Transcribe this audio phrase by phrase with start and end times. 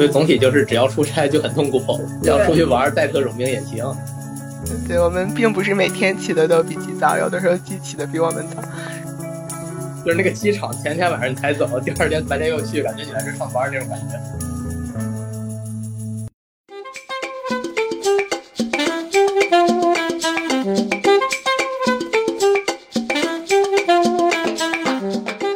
[0.00, 1.78] 所以总体就是只要出差就很痛苦，
[2.22, 3.84] 要出去玩带特种兵也行。
[4.88, 8.62] 对我们并不是每天起的都比鸡早，有的时候鸡起的比我们早。
[10.02, 14.18] 就是那个机场前天晚上才走，第二天白天又去，感觉你来这上班那种感觉。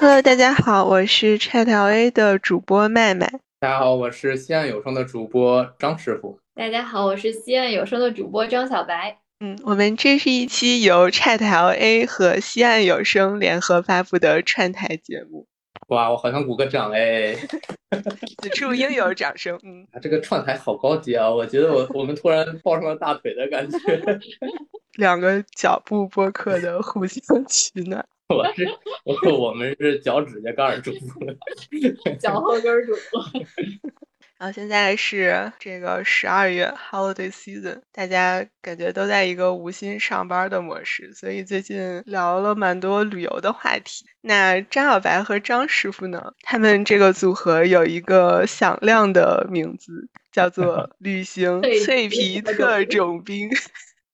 [0.03, 3.44] Hello，大家好，我是 ChatLA 的主播麦麦。
[3.65, 6.39] 大家好，我是西岸有声的主播张师傅。
[6.55, 9.19] 大家好，我是西岸有声的主播张小白。
[9.41, 15.47] 嗯，我们这是一期由 ChatLA 和西岸有声联合发布的串台节目。
[15.89, 17.35] 哇，我好像鼓个掌哎！
[18.43, 19.59] 此处应有掌声。
[19.63, 21.31] 嗯，这个串台好高级啊！
[21.31, 23.79] 我觉得我我们突然抱上了大腿的感觉。
[24.99, 28.07] 两个脚步播客的互相取暖。
[28.29, 28.67] 我是
[29.05, 31.35] 我我们是脚趾甲盖主播，
[32.19, 33.23] 脚后跟主播。
[34.37, 44.05] 然后现在是这个十二月 holiday season，大家感觉都在一个无心上班的模式，所以最近聊了蛮多旅游的话题。
[44.23, 46.33] 那张小白和张师傅呢？
[46.43, 53.49] 他们这个组合有一个响亮的名字，叫做 旅行脆皮特种兵。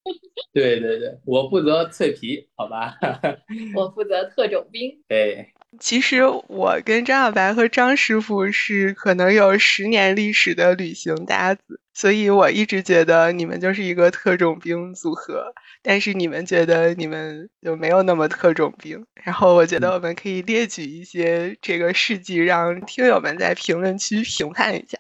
[0.53, 2.97] 对对对，我负责脆皮，好吧？
[3.77, 5.03] 我负责特种兵。
[5.07, 15.53] 对，其实我跟张小白和张师傅是可能有十年历史的旅行搭子，所以我一直觉得你们就是一个特种兵组合。
[15.83, 19.07] 但是你们觉得你们就没有那么特种兵？
[19.23, 24.99] 然后我觉得我们可以列举一些这个事迹，让听友们在评论区评判一下。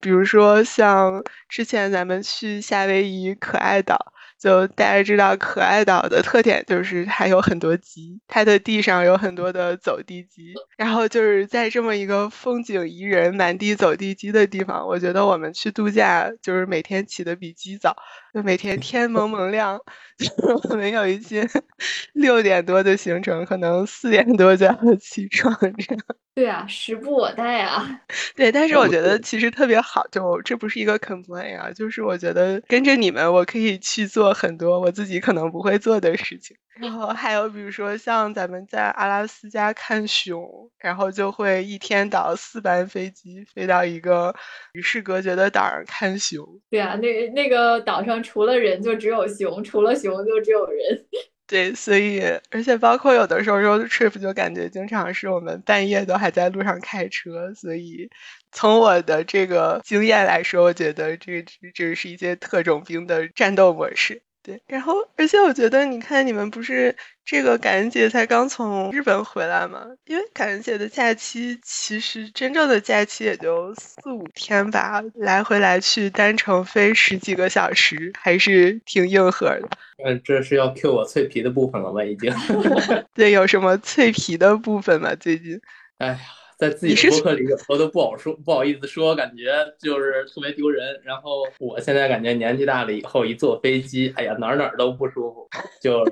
[0.00, 4.12] 比如说像之前咱们去夏威夷可爱岛。
[4.38, 10.54] 就大家知道，可爱岛的特点就是它有很多鸡，它的地上有很多的走地鸡。
[10.76, 17.96] 然后就是在这么一个风景宜人、满地走地鸡的地方，我觉得我们去度假就是每天起的比鸡早，
[18.32, 19.78] 就每天天蒙蒙亮，
[20.18, 20.32] 就是
[20.70, 21.48] 我们有一些
[22.14, 26.04] 六点多的行程，可能四点多就要起床这样。
[26.38, 28.00] 对啊，时不我待啊。
[28.36, 36.56] 对，但是我觉得其实特别好，就这不是一个 complain 啊，就是我觉得跟着你们，我可以去做很多我自己可能不会做的事情。
[36.80, 44.32] 然后还有比如说像咱们在阿拉斯加看熊，然后就会一天倒四班飞机飞到一个
[44.74, 46.46] 与世隔绝的岛上看熊。
[46.70, 51.04] 对啊，那那个岛上除了人就只有熊，除了熊就只有人。
[51.48, 52.20] 对，所以
[52.50, 58.06] 而且包括有的时候 road trip 就感觉经常是我们半夜都还在路上开车，所以
[58.52, 61.42] 从我的这个经验来说，我觉得这
[61.74, 64.20] 这是一些特种兵的战斗模式。
[64.42, 66.94] 对，然后而且我觉得，你看你们不是
[67.24, 69.84] 这个感恩节才刚从日本回来吗？
[70.06, 79.68] 因为感恩节的假期其实真正的假期也就四五天吧，来回来去单程飞十几个小时，还是挺硬核的。
[80.04, 82.02] 嗯，这是要 Q 我脆皮的部分了吗？
[82.04, 82.32] 已经。
[83.12, 85.14] 对，有什么脆皮的部分吗？
[85.16, 85.60] 最近？
[85.98, 86.18] 哎呀。
[86.58, 91.00] 在自己的博客里，我都不好说，不好意思说，感觉就是特别丢人。
[91.04, 95.48] 然后我现在感觉年纪大了以后，一坐飞机，哎呀，哪儿哪儿都不舒服，
[95.80, 96.04] 就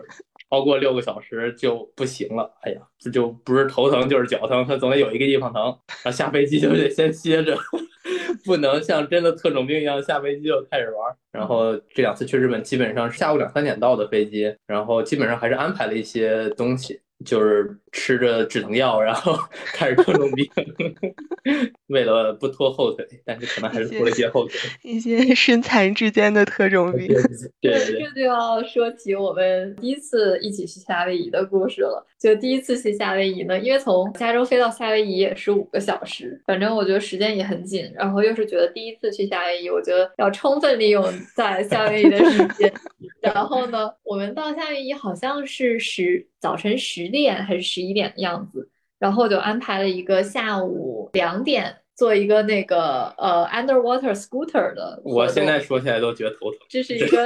[0.49, 2.49] 超过六个小时就不行了。
[2.61, 5.62] 哎呀，这就不是头疼就是脚疼，它总得有一个地方疼。
[6.05, 7.59] 然后下飞机就得先歇着，
[8.47, 11.12] 不能像真的特种兵一样下飞机就开始玩。
[11.33, 17.01] 然后这两次去日本，基本上是下午两三点到的飞机，然后基本上还是安排了一些东西。
[17.25, 19.37] 就是吃着止疼药，然后
[19.72, 20.47] 开始特种兵，
[21.88, 24.54] 为了不拖后腿，但是可能还是拖了一些后腿。
[24.82, 27.09] 一些身残志坚的特种兵。
[27.60, 32.06] 对，这就要说起我们第一次一起去夏威夷的故事了。
[32.26, 37.88] 就第一次去夏威夷呢，因为从加州飞到夏威夷也是五个小时，反正我觉得时间也很紧。
[37.94, 41.04] 然后又是觉得第一次去夏威夷，我觉得要充分利用
[41.37, 42.72] 在夏威夷的时间。
[43.22, 51.76] 然后呢，我们到夏威夷好像是十早晨十点还是十一点的样子，然后就安排了一个下午两点。
[51.96, 56.61] 做一个那个呃 underwater scooter 的，我现在说起来都觉得头疼。
[56.69, 57.25] 这是一个，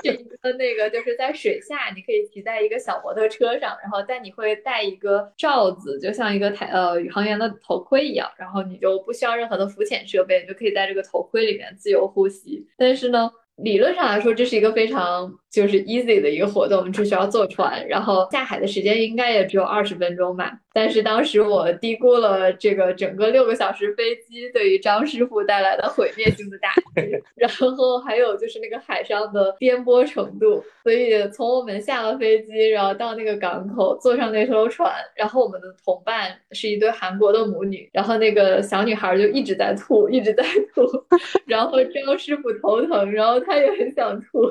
[0.00, 0.12] 这
[0.54, 12.66] 那个，就是在水下，你可以骑在一个小摩托车上，然后但你会戴一个罩子，就像一个台呃宇航员的头盔一样，然后你就不需要任何的浮潜设备，你就可以在这个头盔里面自由呼吸。
[12.76, 20.58] 但是呢，理论上来说，这是一个非常就是 easy 的一个活动，只需要坐船，然后下海的时间应该也只有二十分钟吧。
[20.72, 40.44] 但是当时我低估了这个整个六个小时飞机对于张师傅带来的毁灭性的打击， 然后还有就是那个海上的颠簸程度，所以从我们下了飞机，然后到那个港口，坐上那艘船，然后我们的同伴是一对韩国的母女，然后那个小女孩就一直在吐，一直在
[40.74, 40.86] 吐，
[41.46, 44.42] 然后张师傅头疼，然后他也很想吐，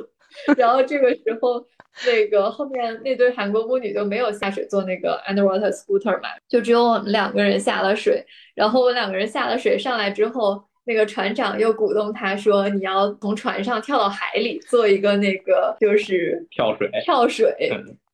[0.58, 1.66] 然后这个时候。
[2.06, 8.24] 那个后面那对韩国母女就没有下水坐那个 underwater scooter 嘛，就只有我们两个人下了水。
[8.54, 17.54] 然后我们两个人下了水上来之后，那个船长又鼓动他说：“你要从船上跳到海里，做一个那个就是跳水、跳水、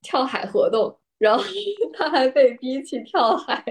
[0.01, 1.43] 跳海活动。”然后
[1.93, 3.63] 他还被逼去跳海。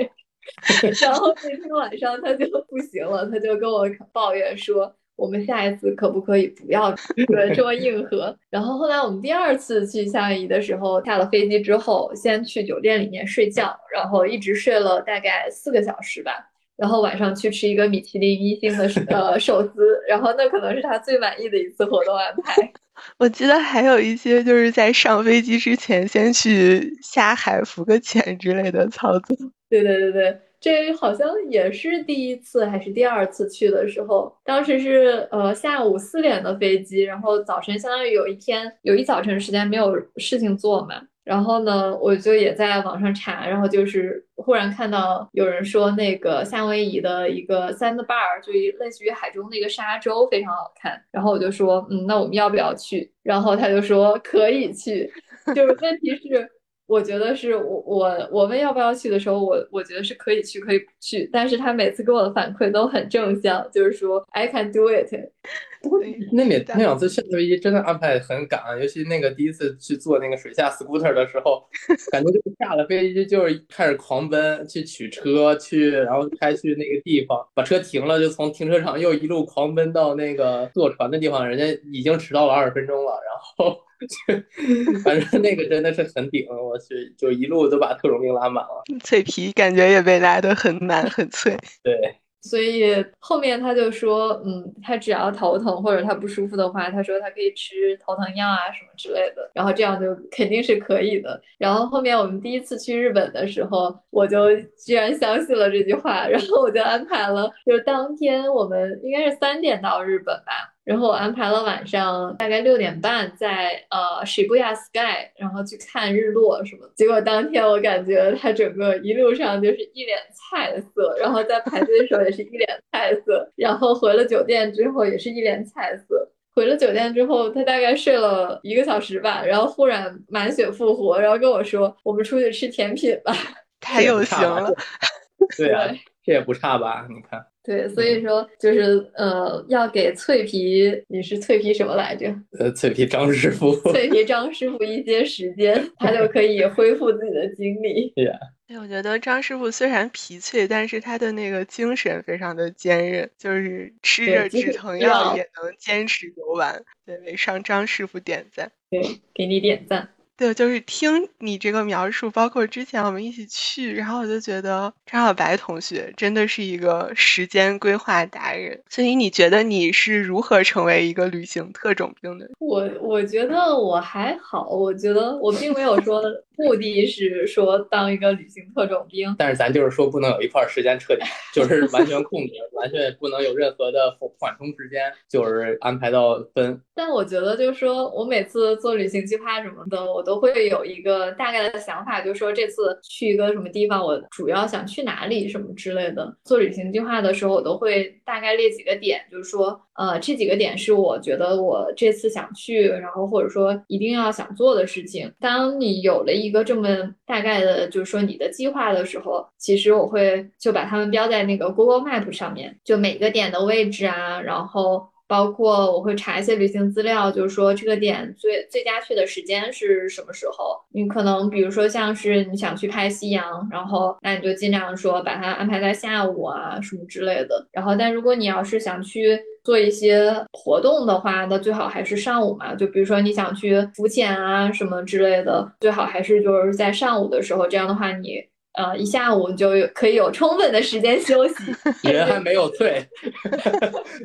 [1.01, 4.95] 然后那天晚上他就不行了，他就跟我抱怨说。
[5.17, 6.95] 我们下一次可不可以不要
[7.27, 8.37] 对这么硬核？
[8.51, 16.49] 然后后来我们第二次去夏威夷的时候，下了飞机之后，先去酒店里面睡觉，然后一直睡了大概四个小时吧。
[16.75, 22.73] 然后晚上去吃一个米其林一星的呃寿司，然后那可能是他最满意的一次活动安排。
[23.19, 29.37] 我记得还有一些就是在上飞机之前先去下海浮个潜之类的操作。
[29.69, 30.41] 对对对对。
[30.63, 53.11] 这好像也是第一次还是第二次去的时候，当时是呃下午四点的飞机，然后早晨相当于有一天有一早晨时间没有事情做嘛，然后呢我就也在网上查，然后就是忽然看到有人说那个夏威夷的一个 sandbar 就类似于海中的一个沙洲非常好看，然后我就说嗯那我们要不要去？
[53.25, 55.13] 然后他就说可以去，
[55.57, 56.49] 就是问题是。
[56.87, 65.09] 我觉得是我我我问要不要去的时候，我我觉得是可以去可以不去，但是他每次给我的反馈都很正向，就是说 I can do it。
[66.33, 71.65] 那每那两次下飞机真的安排很赶，尤其那个第一次去坐那个水下 scooter 的时候，
[72.13, 83.81] 感觉就是下了飞机就是开始狂奔去取车去，然后开去那个地方，把车停了就从停车场又一路狂奔到那个坐船的地方，人家已经迟到了二十分钟了，然后。
[85.05, 91.57] 反正那个真的是很顶，我去，就一路都把特种兵拉满了，脆皮感觉也被拉得很满很脆。
[91.85, 91.95] 对，
[92.43, 101.41] 所以后面他就说，嗯，他只要头疼或者他不舒服的话，他说他可以吃头疼药啊什么之类的，然后这样就肯定是可以的。
[101.57, 110.72] 然后后面我们第一次去日本的时候，我就居然相信了这句话，然后我就安排了，就是当天我们应该是三点到日本吧。
[110.85, 116.91] 然后我安排了晚上大概六点半在呃 Shibuya Sky，然后去看日落什么。
[116.97, 126.29] 结果当天我感觉他整个一路上就是一脸菜色，然后在排队的时候也是一脸菜色，然后回了酒店之后也是一脸菜色。
[126.55, 133.33] 回了酒店之后，他大概睡了一个小时吧，然后忽然满血复活，然后跟我说：“我们出去吃甜品吧。”
[133.81, 134.71] 太有型了。
[135.57, 135.89] 对啊，
[136.23, 137.07] 这也不差吧？
[137.09, 137.43] 你看。
[137.65, 142.35] 对，所以说就是呃，要给脆皮，你是脆皮什么来着？
[142.59, 143.75] 呃，脆皮张师傅。
[143.93, 148.13] 脆皮张师傅一些时间，他就可以恢复自己的精力。
[148.17, 148.33] 对呀。
[148.67, 156.83] 对，我觉得张师傅虽然皮脆，但是他的那个精神非常的坚韧，就是吃着止疼药也能坚持游玩。
[157.05, 158.73] 对，为上张师傅点赞。
[158.91, 159.03] 对，
[159.35, 160.09] 给你点赞。
[160.43, 168.83] 对，就是听你这个描述，包括之前我们一起去，然后我就觉得张小白同学真的是一个时间规划达人。
[168.91, 172.51] 所以你觉得你是如何成为一个旅行特种兵的？
[172.59, 176.21] 我我觉得我还好，我觉得我并没有说。
[176.55, 181.23] 目的是说当一个旅行特种兵，但是咱就是说不能有一块时间彻底
[181.53, 186.79] 就是完全控制，完全不能有任何的缓冲时间，就是安排到分。
[186.95, 196.37] 但我觉得就是说我每次做旅行计划什么的，我都会有一个大概的想法，就是说这次去一个什么地方，我主要想去哪里什么之类的。
[196.45, 199.81] 做旅行计划的时候，我都会大概列几个点，就是说。
[199.95, 205.31] 呃，这几个点是我觉得我这次想去，然后或者说一定要想做的事情。
[205.39, 206.89] 当你有了一个这么
[207.27, 215.12] 大概的，就是说你的计划的时候，其实我会就把它们标在那个 Google Map 上面，就每个点的位置啊，然后。
[215.33, 220.79] 包括我会查一些旅行资料，就是说这个点最最佳去的时间是什么时候？
[220.91, 227.67] 你可能比如说像是你想去拍夕阳，然后那你就尽量说把它安排在下午啊什么之类的。
[227.73, 232.75] 然后，但如果你要是想去做一些活动的话，那最好还是上午嘛。
[232.75, 237.67] 就比如说你想去浮潜啊什么之类的，最好还是就是在上午的时候。
[237.67, 238.52] 这样的话你。
[238.75, 241.55] 呃，一下午就可以有充分的时间休息，
[242.11, 243.07] 人还没有醉，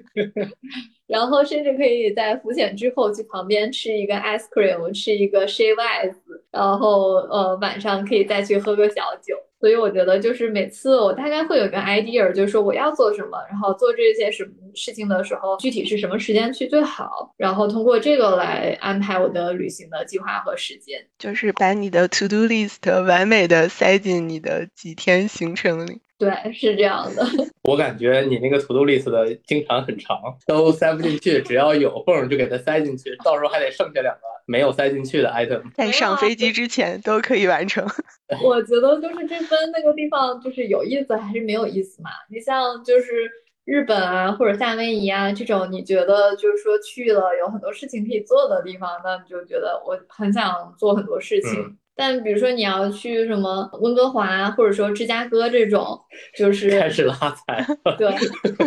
[1.07, 6.15] 然后甚至可以在浮潜之后去旁边吃一个 ice cream，吃一个 shave ice，
[6.51, 9.35] 然后呃晚上可以再去喝个小酒。
[9.59, 26.01] 所以我觉得就是每次我大概会有一个 idea，就是说我要做什么，然后做这些什么事情的时候，具体是什么时间去最好，然后通过这个来安排我的旅行的计划和时间，就是把你的 to do list 完美的塞进你的几天行程里。
[26.17, 27.23] 对，是这样的。
[27.69, 37.85] 我感觉你那个 to do list 的经常很长，都塞不进去，只要有缝就给它塞进去，到时候还得剩下两个没有塞进去的 item，在上飞机之前都可以完成。
[38.43, 42.09] 我觉得就是这分那个地方就是有意思还是没有意思嘛？
[42.29, 43.29] 你像就是
[43.65, 51.77] 日本啊或者夏威夷啊这种，你觉得就是说去了有很多事情可以做的地方，那你就觉得我很想做很多事情。
[51.97, 55.99] 但比如说你要去什么温哥华，或者说芝加哥这种，
[56.37, 57.65] 就 是开始拉踩。
[57.97, 58.07] 对，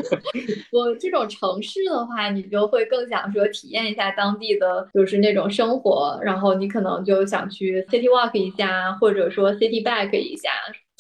[0.73, 10.51] 我这种城市的话，你就会更想说体验一下当地的就是那种生活，然后你可能就想去 city walk 一下，或者说 city bike 一下。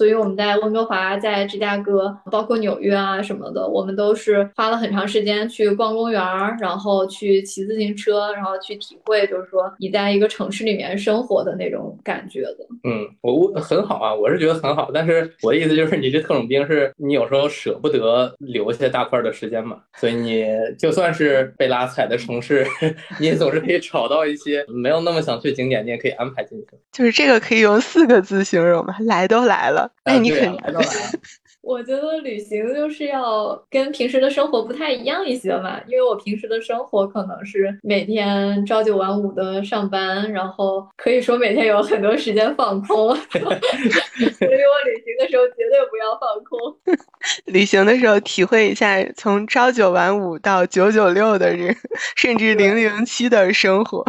[0.01, 12.57] 所以我们在温哥华、在芝加哥，包括纽约啊什么的，我们都是花了很长时间去逛公园儿，然后去骑自行车，然后去体会，就是说你在一个城市里面生活的那种感觉的。
[12.85, 14.91] 嗯，我很好啊，我是觉得很好。
[14.95, 20.47] 但是我的意思就是，你这特种兵是你有时候舍不得留下大块的时间嘛，所以你
[20.79, 22.67] 就算是被拉踩的城市，
[23.21, 26.69] 你也总是可以找到一些没有那么想去景点，你也可以安排进去。
[26.91, 28.97] 就是这个可以用四个字形容吗？
[29.01, 29.90] 来都来了。
[30.05, 31.11] 哎，你肯来都来了。
[31.63, 46.81] 我觉得旅行就是要跟平时的生活不太一样一些嘛，因为我平时的生活可能是每天朝九晚五的上班，然后可以说每天有很多时间放空， 所以我旅行的时候绝对不要放空。
[47.53, 51.77] 旅行的时候体会一下从朝九晚五到九九六的人，
[52.17, 54.03] 甚至零零七的生活。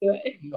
[0.00, 0.08] 对，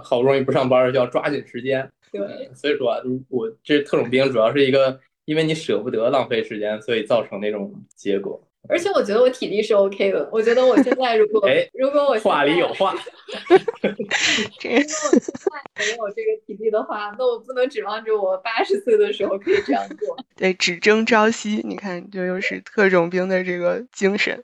[0.02, 1.92] 好不容易不上班就要抓紧时间。
[2.14, 8.42] 对，所以说啊，我这特种兵主要是一个，因为你舍不得浪费时间，所以造成那种结果。
[8.70, 10.30] 而且我觉得我体力是 OK 的。
[10.32, 20.16] 我觉得我现在如果，哎，如果我话里有话，如果我现在没有这个体力的话，那我不能指望着我八十岁的时候可以这样做。
[20.38, 21.62] 对，只争朝夕。
[21.66, 24.42] 你看，这又是特种兵的这个精神。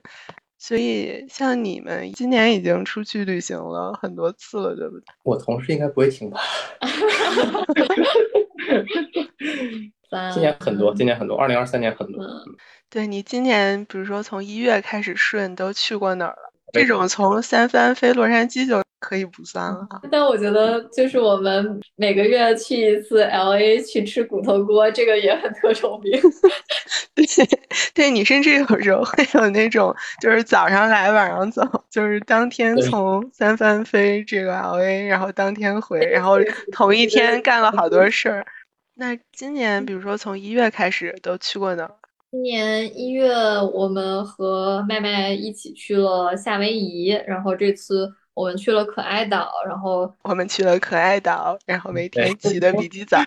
[0.62, 5.04] 所以，像你们今年已经出去旅行了很多次了，对不对？
[5.22, 6.38] 我同事应该不会听吧？
[10.34, 12.22] 今年很多，今年很多，二零二三年很多。
[12.90, 16.52] 对你今年，比如说从一月开始顺，都去过哪儿了？
[16.72, 19.88] 这种从三藩飞洛杉矶就可以不算了。
[20.12, 26.12] 但我觉得，就是我们每个月去一次 L A 去吃骨头锅，这个也很特种兵。
[27.14, 27.26] 对，
[27.92, 36.38] 对你甚至有时候会有那种，就是早上来晚上走，就是当天从三藩飞这个 L A，然后当天回，然后
[36.70, 38.46] 同一天干了好多事儿。
[38.94, 41.94] 那今年，比如说从一月开始都去过哪儿？
[42.30, 43.34] 今年一月，
[43.74, 48.08] 我们和麦麦一起去了夏威夷，然后这次
[48.40, 53.18] 我们去了可爱岛，然后我们去了可爱岛，然后每天起的 比鸡早。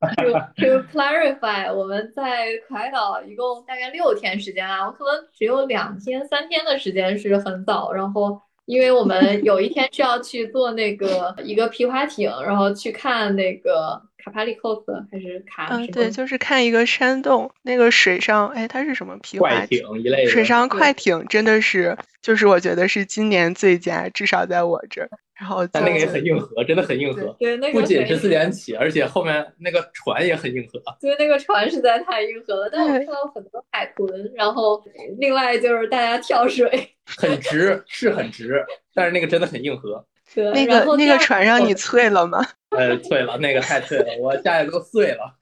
[0.00, 14.02] to to clarify，我们在可爱岛一共大概六天时间啊，我可能只有两天、三天的时间是很早，然后因为我们有一天是要去坐那个一个皮划艇，然后去看那个。
[14.24, 15.68] 卡帕里科斯还是卡？
[15.70, 20.30] 嗯，对，就是看一个山洞，那个水上，哎，它是什么皮划艇一类的？
[20.30, 25.08] 水上快艇真的是，就是我觉得是今年最佳，至少在我这儿。
[25.34, 27.34] 然后，但那个也很硬核，真的很硬核。
[27.38, 30.78] 对，那个不仅是四点起，而且后面那个船也很硬核。
[31.00, 32.68] 对，那个船实在太硬核了。
[32.70, 34.84] 但我看到很多海豚，然后
[35.18, 38.62] 另外就是大家跳水，很直，是很直，
[38.92, 40.04] 但是那个真的很硬核。
[40.34, 42.44] 对，那个那个船上你脆了吗？
[42.70, 45.34] 呃，脆了，那个太脆了，我下去都碎了，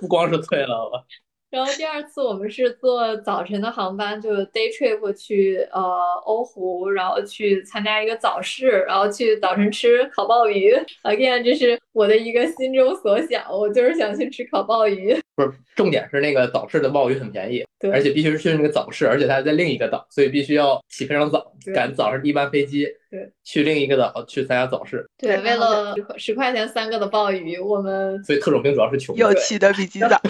[0.00, 1.04] 不光是脆了，我。
[1.50, 5.82] 然后第二次我们是坐早晨的航班，就 day trip 去呃
[6.24, 10.74] 欧湖，然后去参加一个早市，然后去早晨吃烤鲍鱼。
[11.02, 15.14] Again，这是我的一个心中所想，我就是想去吃烤鲍鱼。
[15.36, 25.06] 不是，重点是那个早市的鲍鱼很便宜，对，而且必须是去那个早市，而且它在另一个岛，所以必须要起非常早，赶早上第一班飞机，对，去另一个岛去参加早市。
[25.18, 30.18] 对，为了十块钱三个的鲍鱼，我们所以特种兵主要是穷，又起的比鸡早。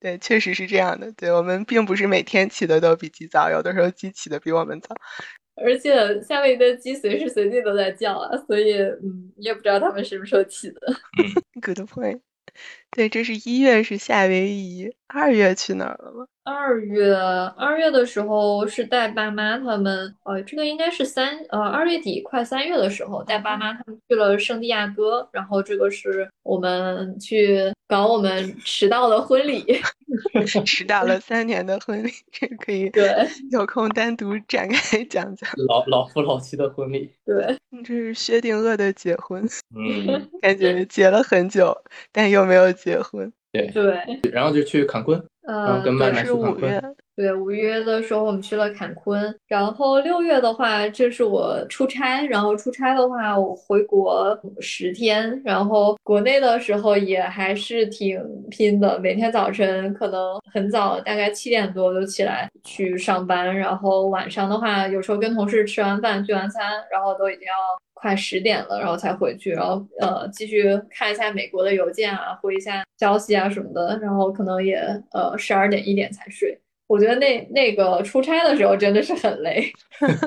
[0.00, 1.12] 对，确实是这样的。
[1.12, 4.96] 对我们并不是每天起的都比鸡早，有的时候鸡起的比我们早。
[5.54, 10.80] 而且夏威夷的鸡随时随地都在叫啊，所以嗯，你也不知道他们什么时候起的。
[11.62, 12.18] Good point。
[12.94, 16.26] 对，这是一月是夏威夷，二月去哪儿了吗？
[16.44, 17.14] 二月
[17.56, 29.64] 二月的时候是带爸妈他们，呃，这个应该是三呃二月底快三月的时候带爸妈他们去了圣地亚哥，然后这个是我们去搞我们迟到的婚礼，
[30.66, 33.10] 迟到了三年的婚礼，这可以对。
[33.50, 35.50] 有空单独展开讲讲。
[35.66, 39.42] 老老夫老妻的婚礼，对，这是薛定谔的结婚，
[39.74, 41.74] 嗯，感觉结了很久，
[42.12, 43.32] 但又没有结婚。
[43.52, 43.68] 对。
[43.68, 43.96] 对，
[44.32, 46.54] 然后就去坎昆，呃，跟麦麦是去坎昆。
[46.54, 46.82] 五月，
[47.14, 67.52] 对，五月的时候我们去了坎昆，然后六月的话，这是我出差，然后出差的话，我回国十天，然后国内的时候也还是挺拼的，每天早晨可能很早，大概七点多就起来去上班，然后晚上的话，有时候跟同事吃完饭聚完餐，然后都已经要
[68.04, 74.76] 快十点了，然后才回去，然后呃继续看一下美国的邮件啊，回一下消息啊什么的，然后可能也
[75.12, 76.60] 呃十二点一点才睡。
[76.86, 79.72] 我觉得那那个出差的时候真的是很累，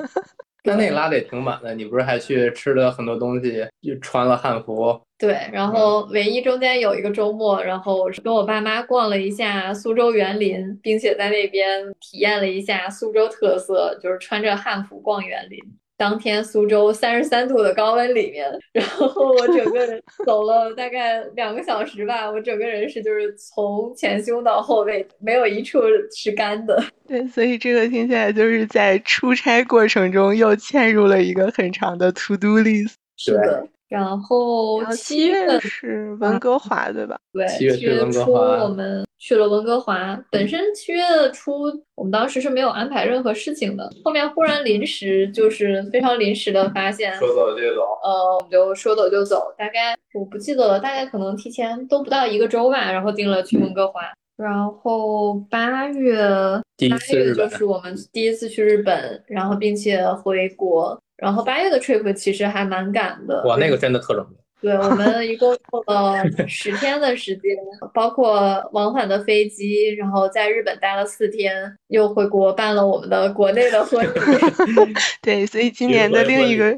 [0.66, 1.72] 那那个拉的也挺满的。
[1.72, 15.60] 你不是还去吃了很多东西，又穿了汉服，对，然后唯一中间有一个周末，然后是跟我爸妈逛了一下苏州园林，并且在那边体验了一下苏州特色，就是穿着汉服逛园林。
[15.98, 25.80] 当天苏州三十三度的高温里面，然后我整个人 走了大概两个小时吧，我整个人是就是从前胸到后背没有一处
[26.14, 26.80] 是干的。
[27.08, 32.94] 对，所以这个听起来就是在出差过程中又嵌入了一个很长的 to do list。
[33.16, 37.18] 是的，然后七月月是温哥华，对吧？
[37.32, 40.18] 对，七月初我们去了温哥华。
[40.30, 41.02] 本身七月
[41.32, 41.62] 初
[41.94, 47.80] 我们当时是没有安排任何事情的，后面忽然临时就是非常临时的发现，说走就走。
[48.02, 54.02] 呃，我们就说走就走，大概我不记得了，大概可能提前都不到一个周吧，然后定了去温哥华。
[54.36, 56.16] 然后八月，
[56.90, 61.00] 八月就是我们第一次去日本，然后并且回国。
[61.18, 64.26] 然后八月的 trip 其实还蛮赶的，哇，那个真的特冷。
[64.60, 67.56] 对，我们一共用了 十天的时间，
[67.94, 74.10] 包括往返的飞机，然后在日本待了四天，又回国办了我们的国内的婚礼。
[75.22, 76.76] 对，所以今年的另一个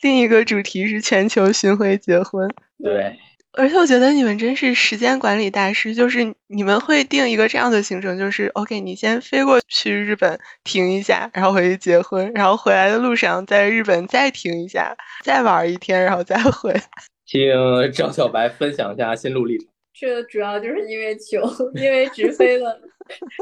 [0.00, 2.48] 另一个主题是全球巡回结婚。
[2.82, 3.14] 对，
[3.58, 16.80] 而且我觉得你们真是时间管理大师，就是你们会定一个这样的行程，就是 OK，你先飞过去日本停一下，然后回去结婚，然后回来的路上在日本再停一下，再玩一天，然后再回来。
[17.26, 17.40] 请
[17.92, 19.66] 张小白分享一下心路历程。
[19.92, 21.42] 这主要就是因为穷，
[21.74, 22.80] 因为直飞的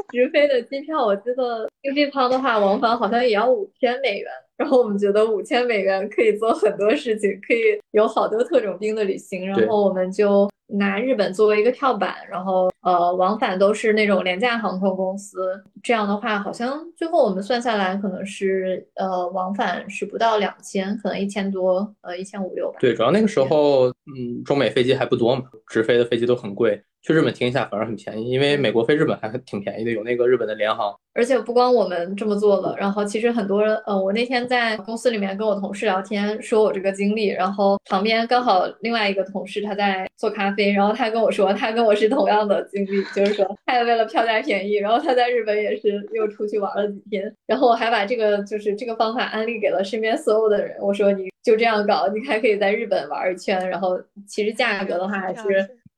[0.09, 4.27] 直飞的机票，我记得经济舱的话，往返好像也要五千美元。
[4.57, 9.47] 然后我们觉得五千美元可以做很多事情，可以有好多特种兵的旅行。
[9.47, 15.37] 然后我们就拿日本作为一个跳板，然后呃往返都是那种廉价航空公司。
[15.83, 22.77] 这样的话，好像最后我们算下来可能是呃往返是不到两千，可能一千多，呃一千五六吧。
[22.79, 30.93] 对，主要那个时候，嗯，中美飞机还不多嘛，直飞的飞机都很贵，去日本停一下反而很便宜，因为美国飞日本还挺便宜的，有那个日本的联航。
[31.13, 55.41] 而且不光我们这么做了，然后其实很多人，呃，我那天在公司里面跟我同事聊天，说我这个经历，然后旁边刚好另外一个同事他在做咖啡，然后他跟我说，他跟我是同样的经历，就是说他也为了票价便宜，然后他在日本也是又出去玩了几天，然后我还把这个就是这个方法安利给了身边所有的人，我说你就这样搞，你还可以在日本玩一圈，然后其实价格的话还是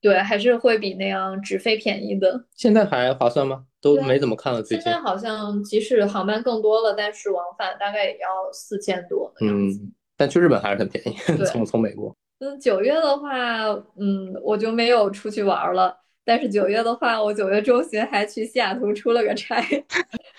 [0.01, 2.45] 对，还是会比那样直飞便宜的。
[2.55, 3.65] 现在还划算吗？
[3.81, 4.99] 都没怎么看了，最近现在。
[4.99, 9.79] 好像即使航班更多了，但是往返大概也要四千多的样子。
[9.81, 12.15] 嗯，但去日本还是很便宜，从从美国。
[12.39, 15.97] 嗯，九月的话，嗯，我就没有出去玩了。
[16.29, 19.59] 但是九月的话，我九月中旬还去西雅图出了个差，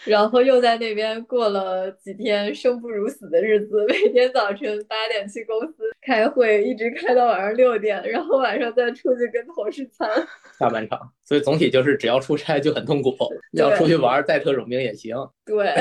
[0.04, 10.08] 然后又在那边过了几天生不如死的日子，每天早晨八点去公司开会，一直开到晚上六点，然后晚上再出去跟同事餐。
[10.60, 13.12] 下半场，所以总体就是只要出差就很痛苦，
[13.54, 15.16] 要出去玩带特种兵也行。
[15.44, 15.74] 对，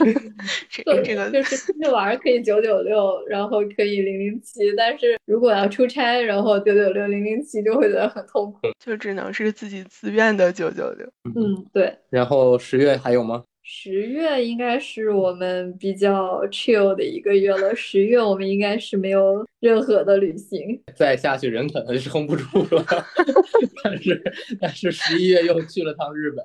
[0.68, 8.58] 这个，这个就是出去玩儿可以九九六，然后可以零零七，但是如果要出差，然后九九六零零七就会觉得很痛苦。
[8.84, 11.06] 就只能是自己自愿的九九六。
[11.24, 11.98] 嗯，对。
[12.10, 13.44] 然后十月还有吗？
[13.68, 17.74] 十月应该是我们比较 chill 的一个月了。
[17.74, 22.86] 十月我们应该是没有任何的旅行，再下去人可能撑不住了。
[23.82, 24.22] 但是
[24.60, 26.44] 但是十一月又去了趟日本。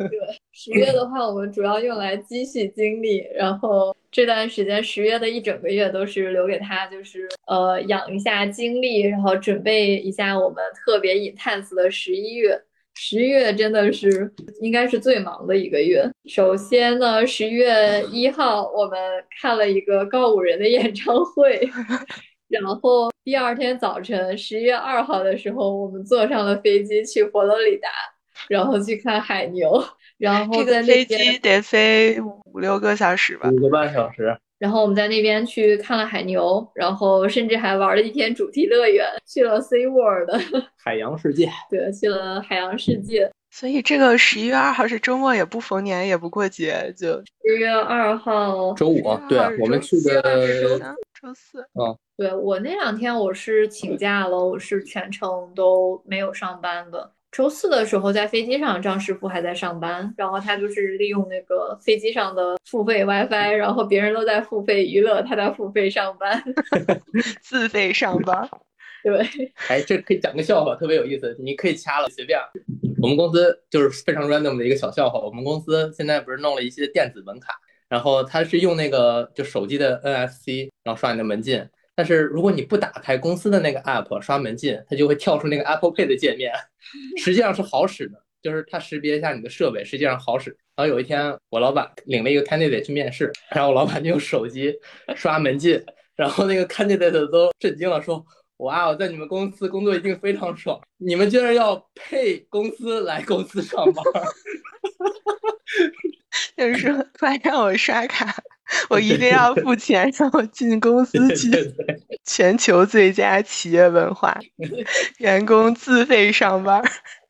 [0.08, 0.18] 对，
[0.50, 12.58] 十月的话，我们主要用来积蓄精力，然后这段时间十月的一整个月都是留给他，就是呃养一下精力，然后准备一下我们特别 intense 的十一月。
[12.98, 16.10] 十月真的是应该是最忙的一个月。
[16.24, 18.98] 首先呢，十月一号我们
[19.40, 21.68] 看了一个告五人的演唱会，
[22.48, 27.88] 然后第二天早晨十月二号的时候，我们坐上了飞机去佛罗里达，
[28.48, 29.84] 然后去看海牛。
[30.18, 34.38] 然后在那飞机得飞五六个小时吧，五个半小时。
[34.58, 40.30] 然后我们在那边去看了海牛，然后甚至还玩了一天主题乐园，去了 Sea World
[40.82, 41.50] 海洋世界。
[41.68, 43.30] 对，去了海洋世界。
[43.50, 49.02] 所以这个十一月二号是周末，也不逢年，也不过节，就十月二号周五。
[49.28, 50.20] 对，我们去的
[50.62, 50.78] 周
[51.20, 51.60] 周四。
[51.74, 57.12] 嗯，对我那两天我是请假了，我是全程都没有上班的。
[57.36, 66.42] 周四的时候在飞机上，张师傅还在上班，然后他就是利用那个飞机上的付费 WiFi，然后别人都在付费娱乐，他在付费上班，
[67.42, 68.48] 自费上班。
[69.04, 72.40] 对，哎，这可以讲个笑话，特别有意思，你可以掐了，随便。
[73.02, 77.52] 我们公司就是非常 random 的一个小笑话，我们公司现在不是弄了一些电子门卡，
[77.90, 81.68] 然后它是用那个就手机的 NFC，然后刷你的门禁。
[81.96, 86.52] 但是如果你不打开公司的那个 app 刷门禁，它就会跳出那个 Apple Pay 的界面，
[87.16, 90.56] 实际上是好使的，就是它识别一下你的设备，实际上好使。
[90.76, 94.74] 然后有一天我老板领了一个 candidate 去面试，然后我老板就用手机
[95.16, 95.82] 刷门禁，
[96.14, 98.22] 然后那个 candidate 都震惊了，说
[98.58, 104.04] ：“哇，我在你们公司工作一定非常爽，你们居然要配公司来公司上班。
[106.56, 108.34] ”就是说，快让我刷卡，
[108.90, 111.50] 我一定要付钱，让我进公司去。
[112.24, 114.36] 全球最佳企业文化，
[115.18, 116.82] 员工自费上班。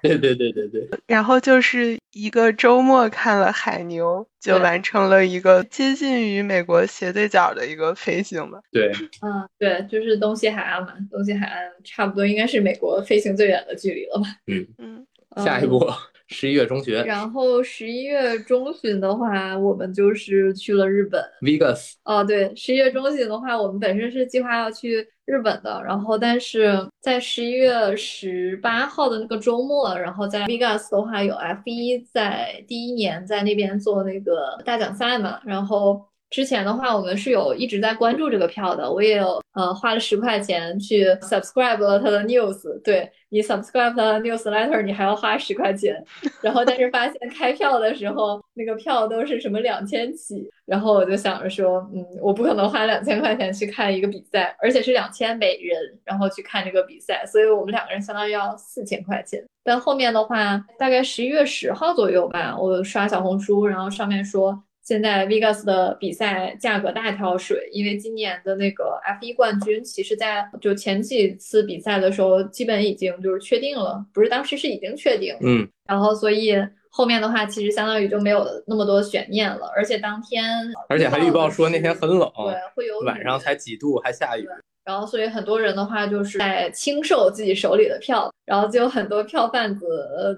[0.03, 0.89] 对对对对对。
[1.07, 8.59] 然后就是一个周末看了海牛，就完成了一个接近于美国斜对角的一个飞行吧。
[8.73, 14.27] 对，嗯，对，就是东西海岸嘛，东西海岸差不多应该是美国飞行最远的距离了吧？
[14.47, 15.07] 嗯嗯。
[15.45, 15.87] 下一步。
[16.29, 21.23] 十一月中旬，然后十一月中旬的话，我们就是去了日本。
[21.41, 21.93] Vegas。
[22.05, 36.05] 哦，对，十一月中旬的话，我们本身是计划要去日本的，然后但是在十一月十八号的那个周末，然后在 Vegas 的话有 F 一在第一年在那边做那个大奖赛嘛，然后。
[36.29, 42.61] 之前的话，我们是有一直在关注这个票的，我也有呃花了十块钱去 subscribe 了他的 news。
[42.83, 46.05] 对你 subscribe 他的 newsletter，你还要花十块钱。
[46.43, 59.43] 然后但是发现开票的时候，那个票都是什么两千起，然后我就想着说，嗯，我不可能花两千块钱去看一个比赛，而且是两千美人，然后去看这个比赛，所以我们两个人相当于要四千块钱。
[59.63, 64.61] 但后面的话，大概十一月十号左右吧，我刷小红书，然后上面说。
[64.87, 76.55] 现在 Vegas 的比赛价格大跳水，因为今年的那个 F1 冠军，其实在就前几次比赛的时候，基本已经就是确定了，不是当时是已经确定，嗯，然后所以
[76.97, 80.43] 后面的话，其实相当于就没有那么多悬念了，而且当天，
[80.89, 84.49] 而且还预报说那天很冷，对，会有晚上才几度，还下雨。
[84.83, 89.85] 然后，所以很多人的话就是在清售自己手里的票，然后就有很多票贩子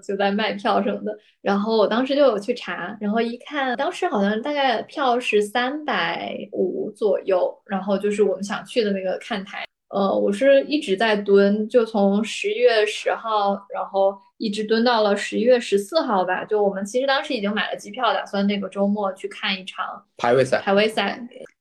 [0.03, 1.17] 就在卖票什么的。
[1.43, 9.65] 然后我当时就有去查，然后一看，当时好像大概票是三百五左右，然后就是我们想去的那个看台。
[9.89, 16.45] 呃，我是一直在蹲，就从十一月十号，然后一直蹲到了十一月十四号吧。
[16.45, 20.61] 就我们其实当时已经买了机票，打算那个周末去看一场排位赛。
[20.61, 21.19] 排位赛。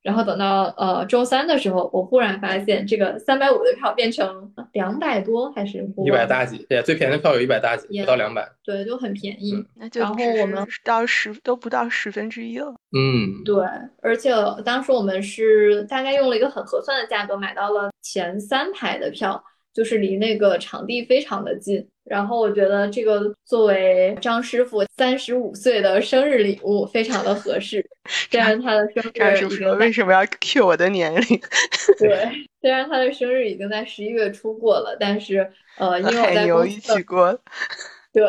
[0.07, 6.65] 然后等到呃周三的时候，我忽然发现这个三百五的票变成两百多，还是一百大几？
[6.69, 8.49] 对，最便宜的票有一百大几，不到两百。
[8.63, 9.61] 对，就很便宜。
[9.75, 12.73] 那就然后我们到十都不到十分之一了。
[12.97, 13.57] 嗯，对。
[14.01, 14.31] 而且
[14.63, 19.43] 当时我们是大概用了一个很合算的价格买到了前三排的票，
[19.77, 21.87] 就是离那个场地非常的近。
[22.03, 27.85] 然后我觉得这个作为张师傅三十五岁的生日礼物非常的合适。
[28.31, 31.21] 虽然他的生日张师傅为什么要 Q 我的年龄？
[31.99, 32.27] 对，
[32.59, 37.39] 虽然他的生日已经在十一月初过了，但是呃，因为我在公司过。
[38.11, 38.23] 对，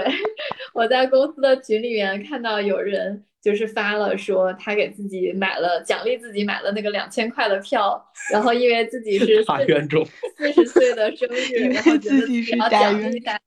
[0.75, 7.99] 我在公司的群里面看到有人就是发了说他给自己买了奖励自己买了那个两千块的票，
[8.31, 10.07] 然后因为自己是大冤种，
[10.37, 13.41] 四十岁的生日，然后觉得自己是要奖励他。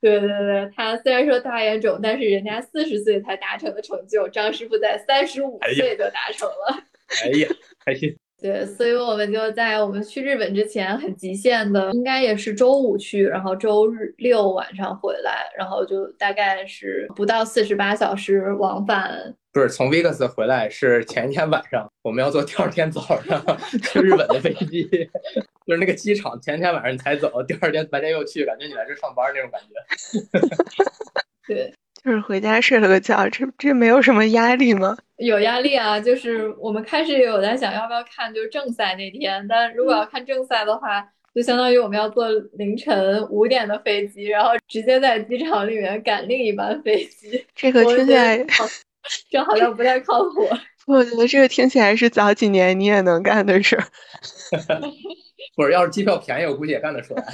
[0.00, 6.84] 对对对，他虽然说大眼种，但是人家四十岁才达成的成就，张师傅在三十五岁就达成了。
[7.24, 7.48] 哎呀，
[7.84, 8.16] 开心。
[8.40, 19.34] 对，所以我们就在我们去日本之前很极限的，应该也是周五去，然后周日六晚上回来，然后就大概是不到四十八小时往返。
[19.52, 23.42] 不是从 Vegas 回来，是前一天晚上，我们要坐第二天早上
[23.82, 24.84] 去日本的飞机，
[25.66, 30.48] 就是那个机场前天晚上你才走，第二天白天又去，感觉你来这上班那种感觉。
[31.46, 31.72] 对。
[32.02, 34.96] 就是回家睡了个觉，这这没有什么压力吗？
[35.18, 36.00] 有压力啊！
[36.00, 39.46] 就是我们开始也有在想要不要看，就是正赛那天。
[39.46, 47.44] 但如果要看正赛的话，就相当于我们要坐凌晨五点的飞机，然后直接在机场里面赶另一班飞机。
[47.54, 48.38] 这个听起来，
[49.30, 50.48] 这好像不太靠谱。
[50.86, 53.84] 我觉得这个听起来是早几年你也能干的事儿。
[55.56, 57.24] 不是，要是机票便宜，我估计也干得出来。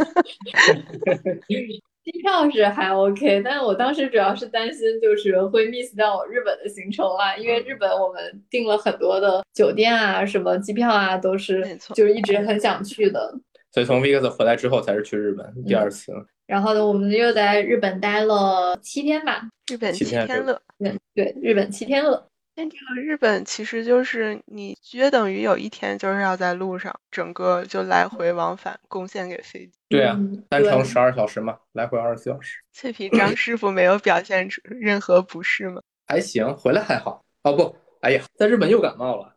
[2.04, 13.34] 机票是还 OK，但是我当时主要是担心就是会 miss 掉日本的行程啊，因为日本我们订了很多的酒店啊，什么机票啊，都是就是一直很想去的。
[13.72, 16.12] 所以从 Vegas 回来之后才是去日本第二次。
[16.46, 22.28] 然后呢，我们又在日本待了七天吧，日本七天乐，对对，日本七天乐。
[22.58, 29.72] 那这个日本其实就是你约等于有一天就是要在路上，整个就来回往返贡献给飞机。
[29.90, 32.60] 对啊，单程十二小时嘛，来回二十四小时。
[32.72, 35.82] 脆皮张师傅没有表现出任何不适吗？
[36.06, 37.22] 还行，回来还好。
[37.42, 39.34] 哦不，哎呀，在日本又感冒了。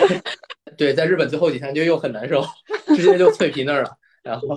[0.76, 2.44] 对，在日本最后几天就又很难受，
[2.94, 3.96] 直接就脆皮那儿了。
[4.22, 4.48] 然后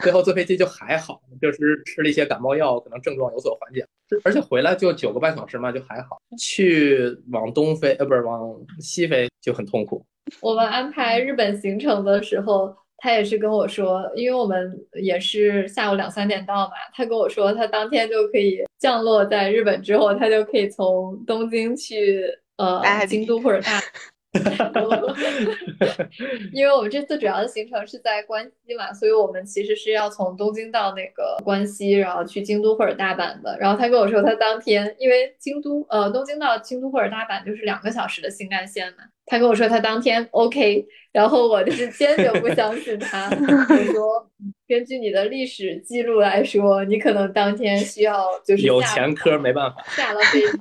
[0.00, 3.86] 最后坐飞机就还好，就是吃了一些感冒药，可能症状有所缓解。
[4.24, 6.20] 而且回来就九个半小时嘛，就还好。
[6.38, 10.04] 去往东飞，呃，不是往西飞就很痛苦。
[10.40, 22.22] 我们安排日本行程的时候，他也是跟我说，因为我们也是下午两三点到嘛，他跟我说他当天就可以降落在日本，之后他就可以从东京去
[22.56, 23.80] 呃京都或者大。
[26.52, 33.58] 因为我们这次主要的行程是在关西嘛，所以我们其实是要从东京到那个关西，然后去京都或者大阪的。
[33.58, 38.98] 然后他跟我说，他当天因为京都呃东京到京都或者大阪就是两个小时的新干线嘛，
[39.30, 44.28] 他跟我说他当天 OK，然后我就是坚决不相信他，我说
[44.66, 50.58] 根据你的历史记录来说，你可能当天需要就是有前科没办法下了飞机。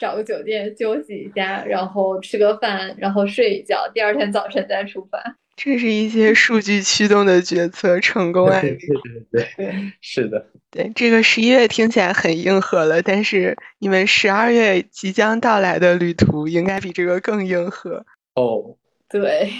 [0.00, 5.18] 找个酒店休息一下，然后吃个饭，然后睡一觉，第二天早晨再出发。
[5.60, 8.78] 这是一些数据驱动的决策成功案例。
[9.32, 10.46] 对对对，是的。
[10.70, 18.06] 对，这个十一月听起来很硬核了，但是你们十二月即将到来的旅途应该比这个更硬核。
[18.34, 18.76] 哦，
[19.08, 19.50] 对。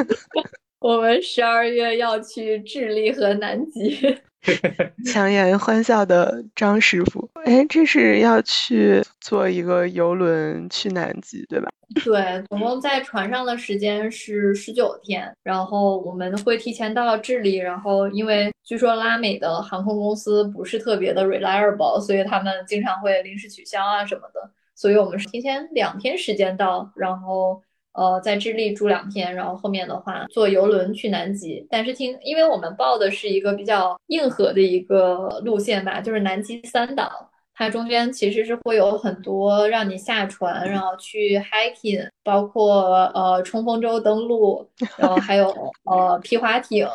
[0.78, 4.18] 我们十二月要去智利和南极。
[5.06, 11.70] 强颜欢笑的张师傅，哎，这是要去坐一个游轮去南极，对吧？
[12.04, 27.62] 对，总共在船上的时间是十九天，然后我们会提前到智利，然后因为据说拉美的航空公司不是特别的 reliable，所以他们经常会临时取消啊什么的，所以我们是提前两天时间到，然后。
[27.94, 31.64] 呃，在智利住两天，然后后面的话坐游轮去南极。
[31.70, 45.54] 但是听，因为我们报的是一个比较硬核的一个路线吧，就是南极三岛，它中间其实是会有很多让你下船，然后去 hiking，包括呃冲锋舟登陆，然后还有
[45.84, 46.88] 呃皮划艇，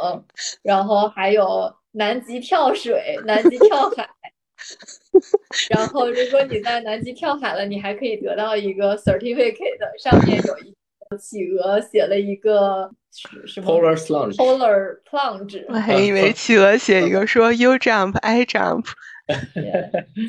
[0.61, 4.07] 然后还有南极跳水、南极跳海。
[5.69, 10.75] 然后如果你在南极跳海了，你还可以得到一个 certificate，上面有一。
[11.17, 12.89] 企鹅写了一个
[13.45, 14.35] 什么？Polar plunge。
[14.35, 15.65] Polar plunge。
[15.67, 18.85] 我还以为企鹅写一个说 You jump, I jump。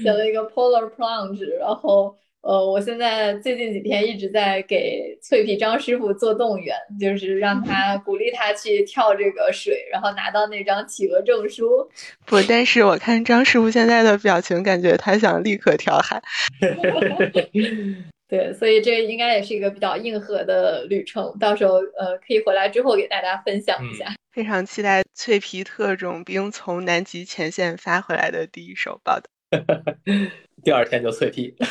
[0.03, 11.87] 写了一个 Polar plunge，然后呃，我现在最近几天一直在给脆皮张师傅做动员，就是让他鼓励他去跳这个水，然后拿到那张企鹅证书。
[12.25, 16.23] 不，但是我看张师傅现在的表情，感觉他想立刻跳海。
[18.31, 24.15] 对，所以这应该也是一个比较硬核的旅程，到时候呃可以回来之后给大家分享一下。
[24.31, 29.27] 非常期待脆皮特种兵从南极前线发回来的第一手报道。
[30.63, 31.53] 第二天就脆皮。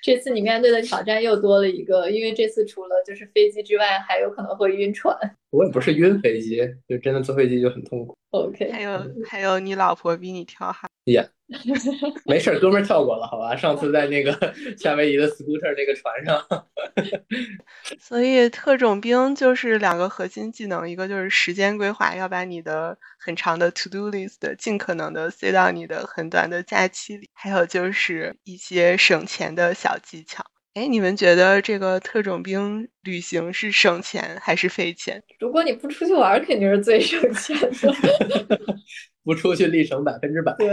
[0.00, 5.14] 这次你面对的挑战又多了一个，因为这次除了就是飞机之外，还有可能会晕船。
[5.50, 8.16] 我也不是晕飞机，就真的坐飞机就很痛苦。
[8.30, 8.70] OK。
[8.70, 10.88] 还有还有，你老婆比你跳海。
[11.04, 11.28] 也
[12.24, 13.54] 没事，哥们儿跳过了，好吧？
[13.56, 14.32] 上次在那个
[14.78, 16.42] 夏威夷的 scooter 那个船上。
[18.00, 30.44] 所以特种兵就是两个核心技能，一个就是时间规划，要把你的很长的 to do list 尽可能的塞到你的很短的假期里，还有就是一些省钱的小技巧。
[30.74, 35.22] 哎，你们觉得这个特种兵旅行是省钱还是费钱？
[35.38, 38.58] 如果你不出去玩，肯定是最省钱的。
[39.22, 40.68] 不出去立省百分之百，对，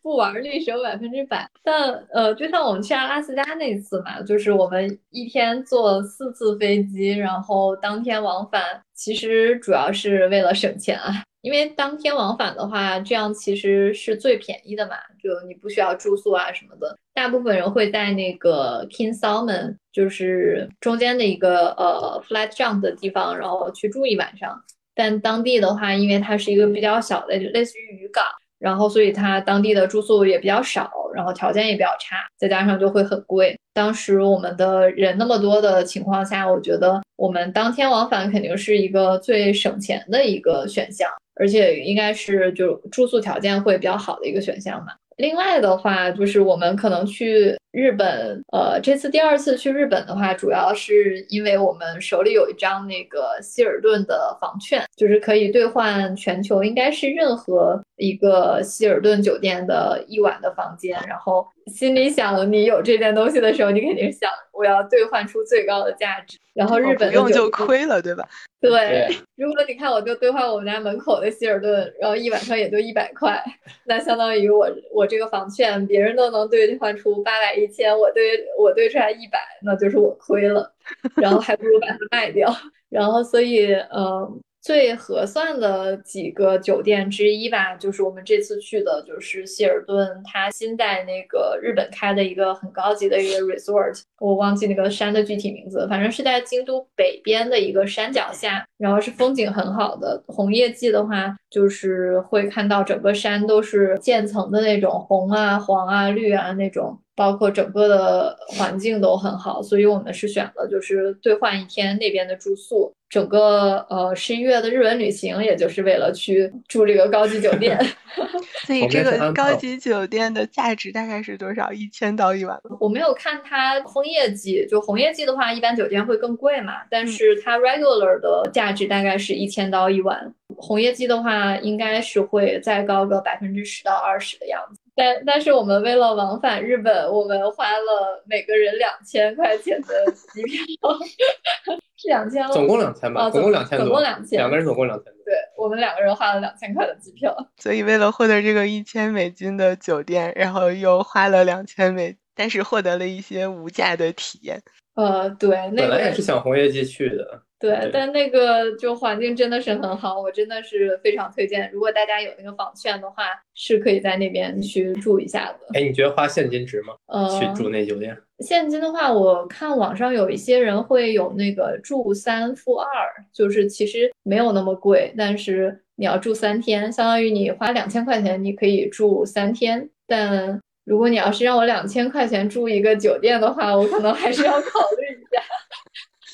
[0.00, 1.48] 不玩立省百分之百。
[1.62, 11.22] 但呃，就像我们去阿拉斯加那次嘛，就是我们一天坐四次飞机，然后当天往返，其实主要是为了省钱啊。
[11.42, 16.96] 因为当天往返的话，这样其实是最便宜的嘛，就你不需要住宿啊什么的。
[17.12, 24.58] 大部分人会在那个 King Salmon，就是中间的一个呃 flat jump 的地方，然后去住一晚上。
[24.94, 28.24] 但当地的话，因为它是一个比较小的，类似于渔港，
[28.58, 33.58] 然后所以它当地的住宿也比较少，然后条件也比较差，再加上就会很贵。
[33.74, 44.92] 当时我们的人那么多的情况下，我觉得我们当天往返肯定是一个最省钱的一个选项，而且应该是就住宿条件会比较好的一个选项嘛。
[45.16, 61.00] 另外的话，就是我们可能去日本，呃，这次第二次去日本的话，主要是因为我们手里有一张那个希尔顿的房券，就是可以兑换全球应该是任何一个希尔顿酒店的一晚的房间。
[61.08, 66.36] 然后心里想，你有这件东西的时候，你肯定想我要兑换出最高的价值。
[66.52, 68.28] 然后日本不用就亏了，对吧？
[68.60, 73.42] 对，如果你看我就兑换我们家门口的希尔顿，然后一晚上也就一百块，
[73.86, 78.22] 那相当于我我这个房券别人都能兑换出八百一千，我兑
[78.58, 80.74] 我兑出来一百，那就是我亏了，
[81.16, 82.52] 然后还不如把它卖掉，
[82.88, 84.40] 然后所以嗯。
[84.64, 100.22] 最合算的几个酒店之一吧，就是我们这次去的，就是希尔顿，它新在那个日本开的一个很高级的一个 resort，我忘记那个山的具体名字，反正是在京都北边的一个山脚下，然后是风景很好的。
[100.28, 106.96] 红叶季的话，就是会看到整个山都是渐层的那种红啊、黄啊、绿啊那种。
[107.14, 112.92] 包括整个的环境都很好，所以我们是选了就是兑换一天那边的住宿。
[113.10, 117.78] 整个呃十一月的日本旅行，也就是为了去住这个高级酒店。
[118.64, 121.70] 所以这个高级酒店的价值大概是多少？
[121.70, 122.58] 一千到一万？
[122.80, 126.72] 我没有看它枫叶季，就红叶季的话，一般酒店会更贵嘛。
[126.88, 134.80] 但是它 regular 的价值大概是一千到一万，红叶季的话，应该是会再高个百分之十到二十的样子。
[134.94, 140.98] 但但是我们为了往返日本，我们花了每个人两千块钱的机票，
[141.96, 145.24] 是两千，总共两千吧，总共两千，总共两千，两个人总共两千多。
[145.24, 154.60] 对我们两个人花了两千块的机票，所以为了获得这个一千美金的酒店，然后又花了两千美，但是获得了一些无价的体验。
[154.94, 157.42] 呃，对，本来也是想红叶季去的。
[157.62, 161.70] 对，但那个就环境真的是很好，我真的是非常推荐。
[161.72, 163.22] 如果大家有那个房券的话，
[163.54, 165.78] 是可以在那边去住一下的。
[165.78, 166.94] 哎，你觉得花现金值吗？
[167.06, 168.16] 呃，去住那酒店？
[168.40, 172.88] 现金的话，我看网上有一些人会有那个住三付二，
[173.32, 179.88] 就是其实没有那么贵，但是你要住三天，相当于你花两千块钱，你可以住三天。
[180.08, 185.40] 但如果你要是让我两千块钱住一个酒店的话，我可能还是要考虑一下。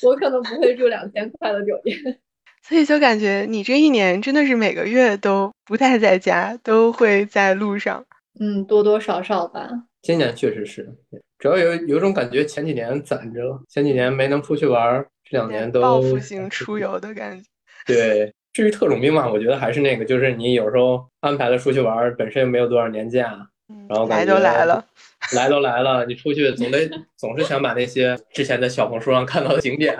[0.03, 1.97] 我可能不会住两千块的酒店，
[2.63, 8.05] 所以就感觉你这一年真的是每个月都不太在家，都会在路上。
[8.39, 9.69] 嗯，多多少少吧。
[10.01, 10.89] 今年确实是，
[11.37, 17.43] 主要有有种感觉，前几年攒着，前几年没能出去玩，这两年都报复性出游的感觉。
[17.85, 23.49] 对，至于特种兵嘛，我觉得还是那个，就是你有时候安排了出去玩，本身又没有多少年假。
[23.87, 24.83] 然后来都来了，
[25.35, 29.95] 来都来了，你出去总得总是想把那些之前在小红书上看到的景点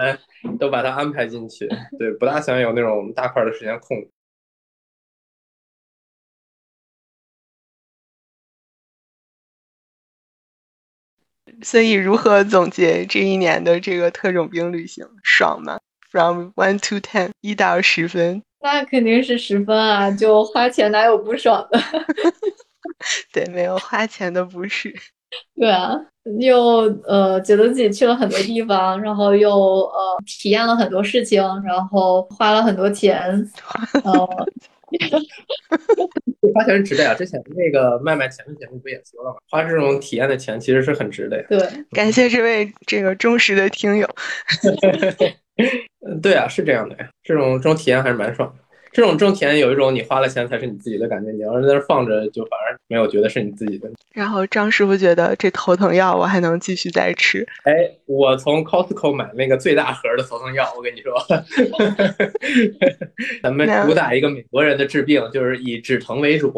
[0.59, 1.67] 都把它安排进去，
[1.99, 3.97] 对，不大想有那种大块的时间空。
[11.61, 15.05] 所以，如何总结这一年的这个特种兵旅行？
[15.23, 15.79] 爽吗
[16.09, 20.09] ？From one to ten，一到十分，那肯定是十分啊！
[20.11, 21.79] 就花钱哪有不爽的？
[23.33, 24.93] 对，没有花钱的不是。
[25.55, 25.93] 对啊，
[26.39, 26.57] 又
[27.05, 33.21] 呃觉得自己去了很多地方，然后又呃体验了很多事情，然后花了很多钱。
[34.03, 34.25] 呃，
[36.51, 37.13] 花钱是值的呀！
[37.13, 39.37] 之前那个麦麦前面节目不也说了吗？
[39.51, 41.45] 花这种体验的钱其实是很值的呀。
[41.47, 41.59] 对，
[41.91, 44.09] 感谢这位这个忠实的听友。
[46.23, 48.63] 对啊，是这样的呀，这种这种体验还是蛮爽的。
[48.91, 53.89] 这种挣钱有一种你花了钱才是你自己的感觉，你要是在那放着，就反而没有觉得是你自己的。
[54.13, 57.45] 然后张师傅觉得这头疼药我还能继续再吃。
[57.63, 57.73] 哎，
[58.05, 61.13] 我从 Costco 买那个最大盒的头疼药，我跟你说，
[63.43, 66.53] 咱们主打一个美国人的治病，就是以止疼为主。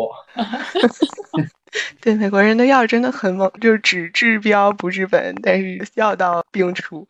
[2.02, 7.06] 对，美国人的药真的很猛，就是只治标不治本，但是药到病除。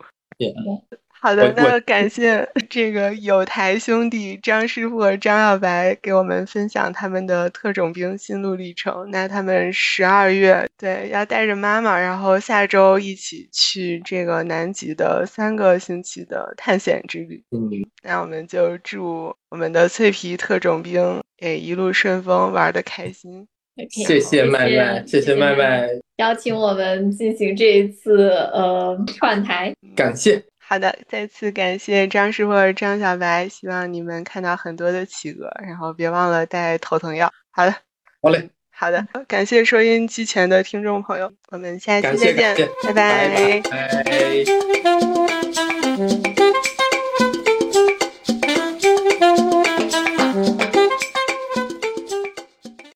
[1.22, 9.08] 好的，那感谢 这个有台兄弟张师傅和张耀白给我们分享他们的特种兵心路历程。
[9.12, 17.44] 那他们十二月对要带着妈妈，然后下周一起去这个南极的三个星期的探险之旅。
[17.52, 17.70] 嗯，
[18.02, 23.46] 那我们就祝我们的脆皮特种兵诶一路顺风，玩的开心。
[23.88, 30.42] 谢谢麦麦，谢谢麦麦邀请我们进行这一次呃串台，感谢。
[30.72, 37.30] 好的，再次感谢张师傅和张小白，希望你们看到很多的企鹅，然后别忘了带头疼药。
[37.50, 37.74] 好的，
[38.22, 43.60] 好嘞，好的，感谢收音机前的听众朋友，我们下期再见，拜拜。
[43.60, 45.41] 拜。